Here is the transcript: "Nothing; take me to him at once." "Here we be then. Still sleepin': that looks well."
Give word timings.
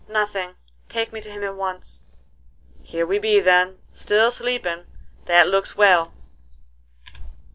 "Nothing; 0.07 0.55
take 0.89 1.13
me 1.13 1.21
to 1.21 1.29
him 1.29 1.43
at 1.43 1.53
once." 1.55 2.05
"Here 2.81 3.05
we 3.05 3.19
be 3.19 3.39
then. 3.39 3.77
Still 3.93 4.31
sleepin': 4.31 4.87
that 5.25 5.47
looks 5.47 5.75
well." 5.77 6.11